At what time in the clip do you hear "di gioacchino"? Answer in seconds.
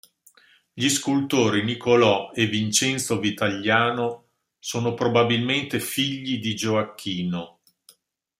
6.39-7.59